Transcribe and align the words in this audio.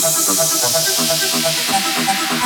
Thank 0.00 0.16
you. 2.32 2.37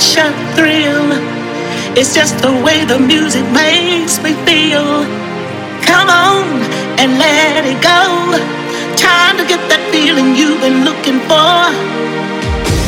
Catch 0.00 0.16
a 0.16 0.28
thrill. 0.56 1.12
It's 1.96 2.14
just 2.14 2.38
the 2.38 2.52
way 2.64 2.84
the 2.84 2.98
music 2.98 3.44
makes 3.52 4.22
me 4.22 4.32
feel. 4.46 5.04
Come 5.84 6.08
on 6.08 6.44
and 6.98 7.18
let 7.18 7.64
it 7.66 7.80
go. 7.82 8.00
Time 8.96 9.36
to 9.36 9.44
get 9.44 9.60
that 9.68 9.82
feeling 9.92 10.34
you've 10.34 10.60
been 10.60 10.84
looking 10.84 11.20
for. 11.28 11.68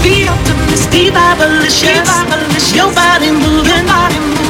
Be 0.02 0.24
optimistic, 0.28 0.90
be 0.92 1.10
vibalicious. 1.12 2.08
Your 2.74 2.90
body 2.94 3.30
moving, 3.30 3.86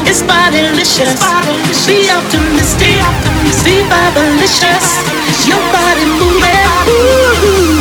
it's 0.06 0.22
bodylicious. 0.22 1.18
Be 1.86 2.06
optimistic, 2.10 3.02
be 3.66 3.76
vibalicious. 3.90 4.86
Your 5.48 5.62
body 5.74 6.06
moving, 6.20 6.66
ooh, 6.86 7.71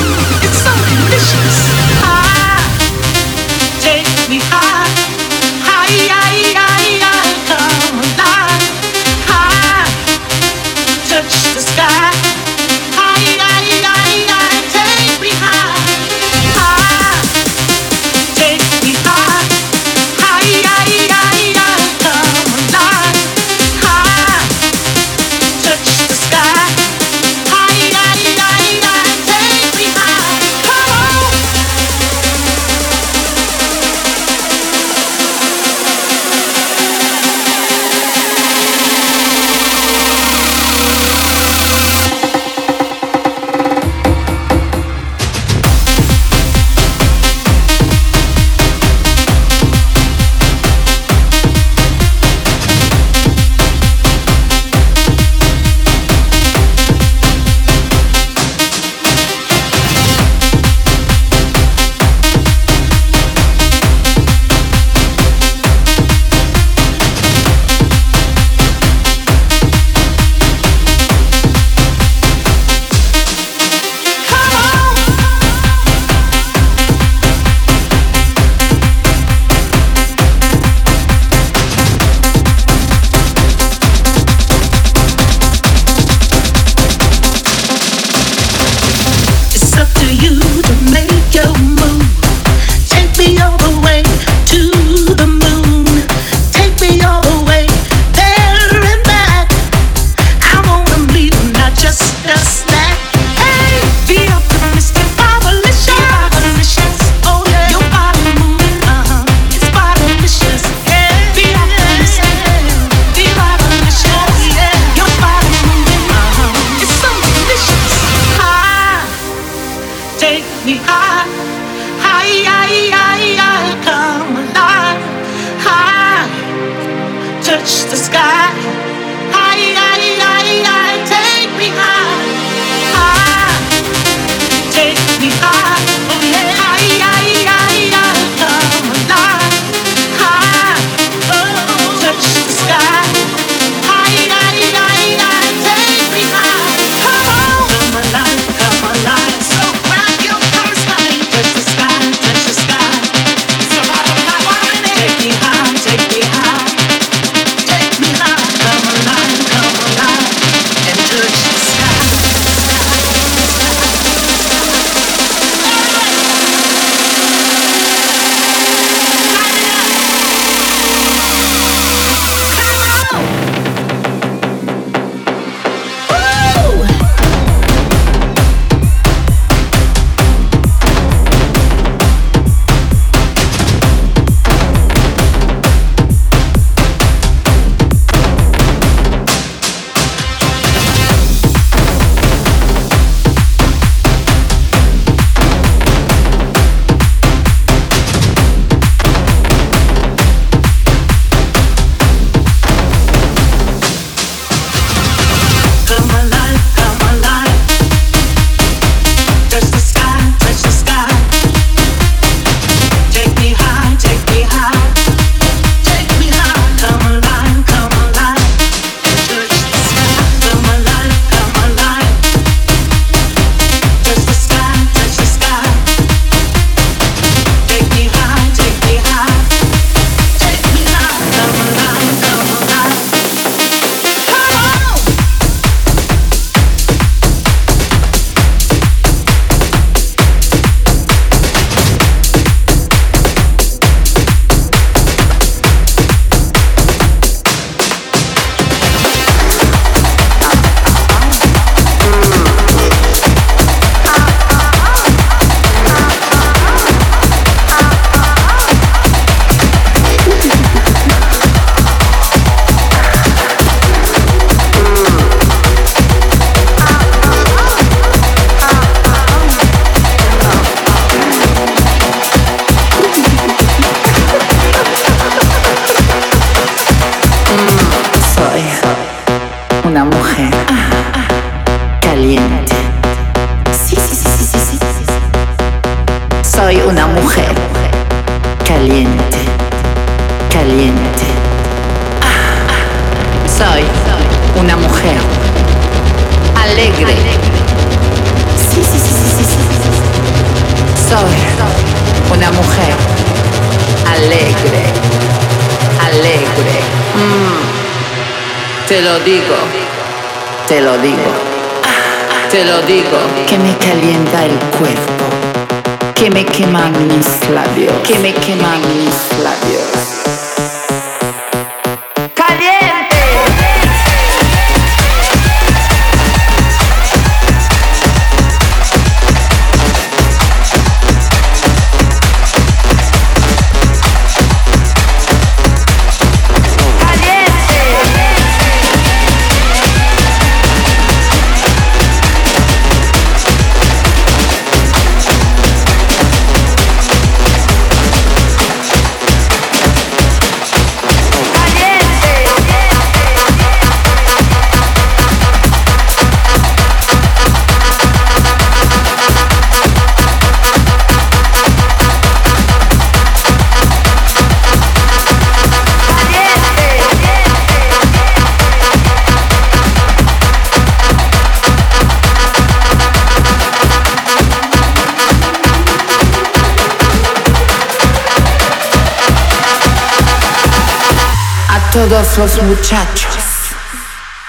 todos 382.21 382.37
los 382.37 382.63
muchachos, 382.63 383.35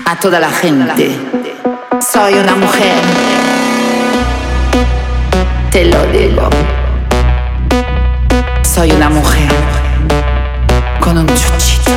a 0.05 0.15
toda 0.17 0.39
la 0.39 0.51
gente. 0.51 1.19
Soy 2.13 2.35
una 2.35 2.55
mujer, 2.55 3.01
te 5.71 5.87
lo 5.87 6.05
digo. 6.07 6.51
Soy 8.63 8.93
una 8.93 9.09
mujer 9.09 9.51
con 11.01 11.17
un 11.17 11.27
chuchito. 11.27 11.93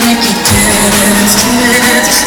make 0.00 0.22
you 0.28 0.34
dance, 0.44 1.44
dance. 1.44 2.25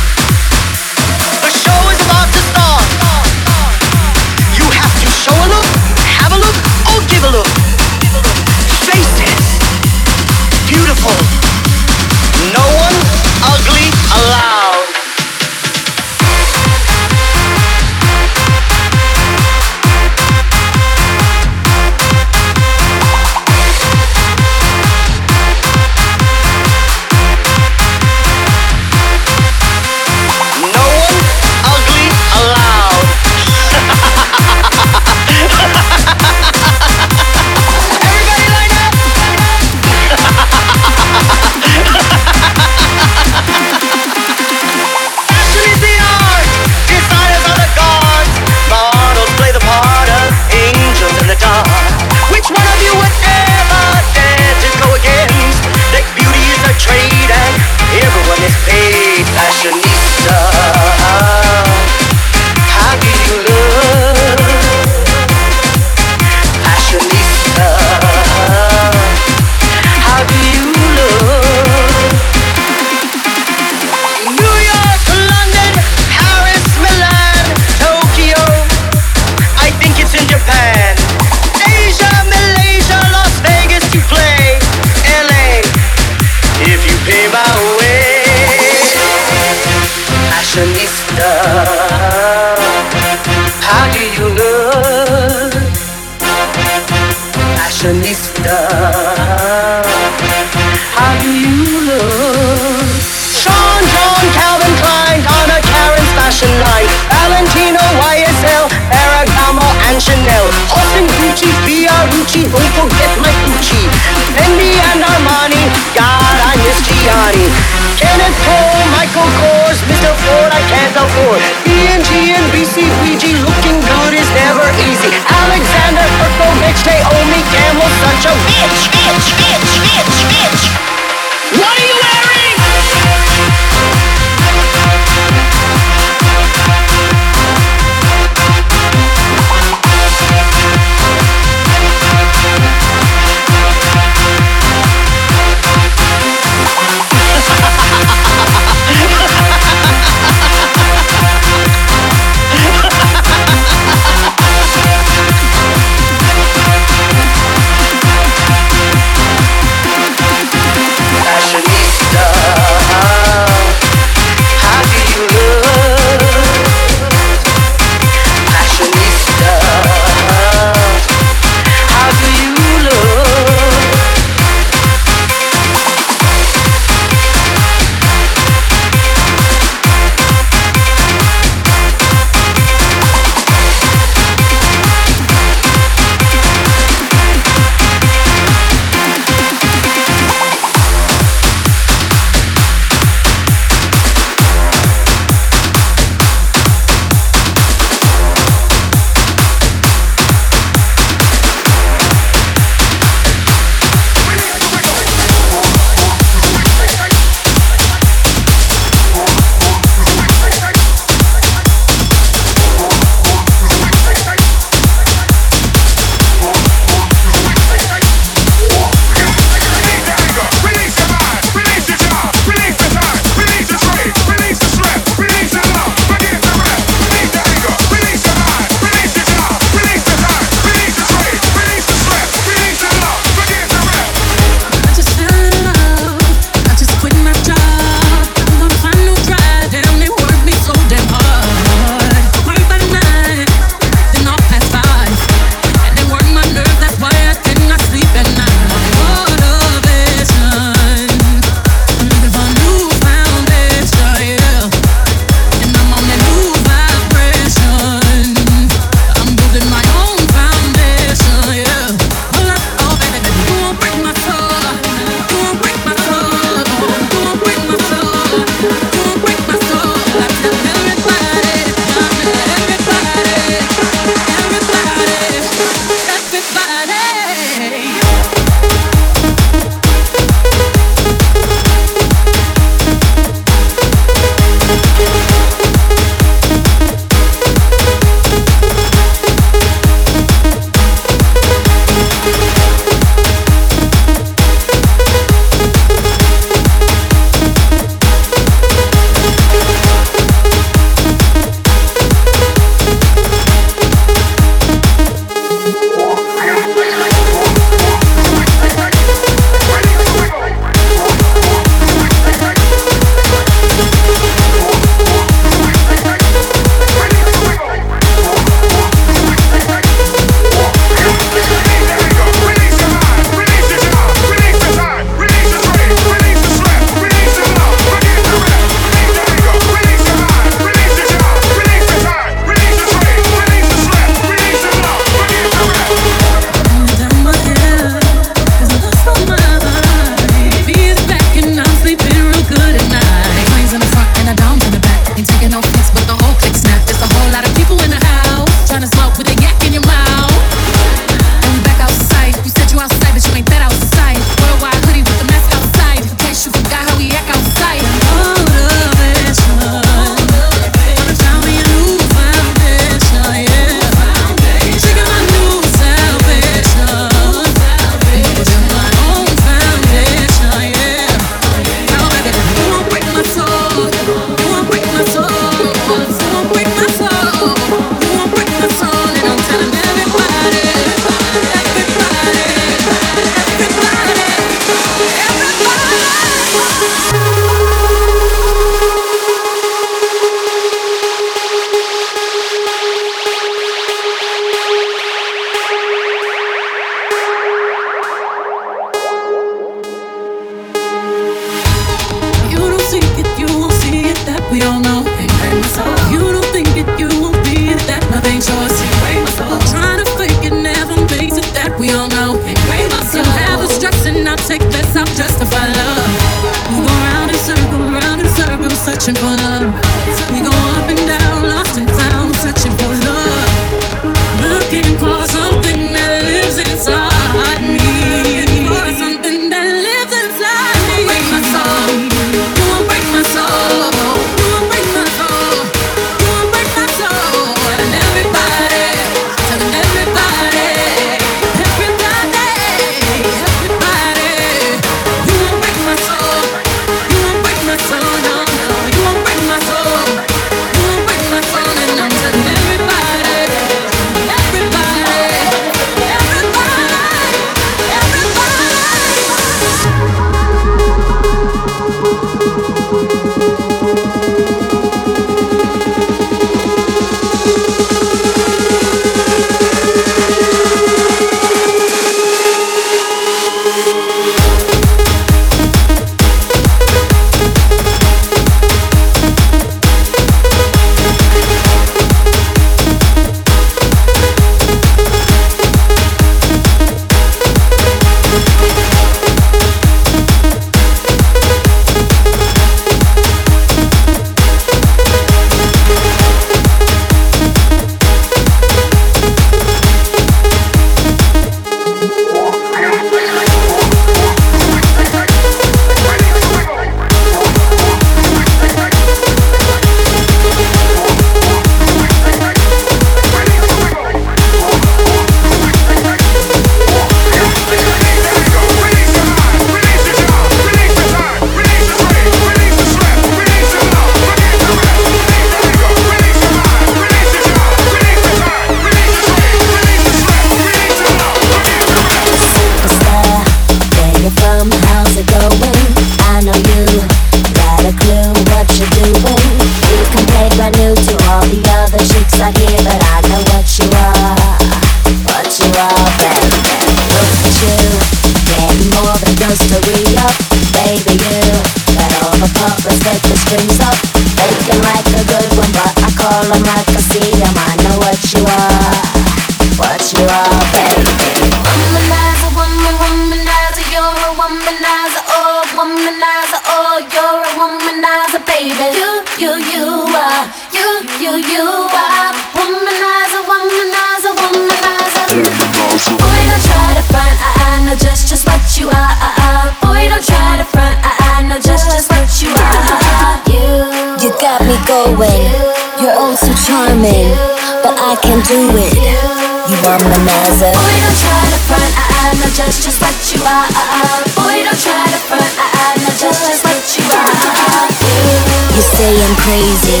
say 599.12 599.24
I'm 599.24 599.36
crazy. 599.36 600.00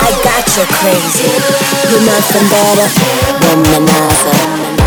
I 0.00 0.10
got 0.22 0.46
you 0.56 0.64
crazy. 0.78 1.30
You're 1.90 2.04
nothing 2.06 2.46
better 2.48 2.88
than 3.40 3.82
another. 3.82 4.81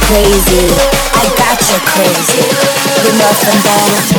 crazy. 0.00 0.66
I 1.14 1.24
got 1.36 1.60
you 1.70 1.78
crazy. 1.86 2.42
With 3.04 3.18
nothing 3.18 3.58
better. 3.62 4.13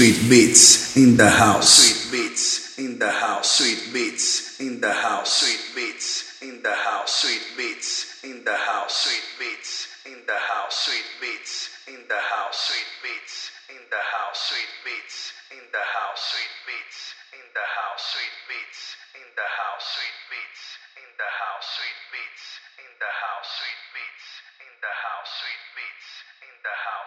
Sweet 0.00 0.32
Beatz 0.32 0.96
in 0.96 1.18
the 1.18 1.28
house. 1.28 1.68
Sweet 1.76 2.08
Beatz 2.08 2.78
in 2.78 2.98
the 2.98 3.10
house. 3.10 3.60
Sweet 3.60 3.92
Beatz 3.92 4.58
in 4.58 4.80
the 4.80 4.88
house. 4.88 5.44
Sweet 5.44 5.60
Beatz 5.76 6.40
in 6.40 6.62
the 6.62 6.72
house. 6.72 7.20
Sweet 7.20 7.44
Beatz 7.52 8.24
in 8.24 8.40
the 8.40 8.56
house. 8.56 8.96
Sweet 9.04 9.28
Beatz 9.36 9.92
in 10.08 10.24
the 10.24 10.40
house. 10.40 10.88
Sweet 10.88 11.04
Beatz 11.20 11.68
in 11.92 12.00
the 12.08 12.16
house. 12.16 12.56
Sweet 12.64 12.88
Beatz 13.04 13.52
in 13.68 13.84
the 13.92 14.00
house. 14.00 14.40
Sweet 14.48 14.72
Beatz 14.88 15.36
in 15.52 15.68
the 15.68 15.84
house. 15.84 16.24
Sweet 16.32 16.56
Beatz 16.64 16.96
in 17.36 17.44
the 17.52 17.68
house. 17.76 18.00
Sweet 18.08 18.32
Beatz 18.48 18.96
in 19.20 19.28
the 19.36 19.48
house. 19.52 19.84
Sweet 19.84 20.16
Beatz 20.32 20.64
in 20.96 21.10
the 21.20 21.28
house. 21.28 21.68
Sweet 21.76 22.00
Beatz 22.08 22.44
in 22.80 22.90
the 22.96 23.12
house. 23.20 23.50
Sweet 23.52 23.80
Beatz 23.92 24.24
in 24.64 24.72
the 24.80 24.94
house. 24.96 25.28
Sweet 25.36 25.62
Beatz 25.76 26.08
in 26.48 26.54
the 26.64 26.74
house. 26.88 26.99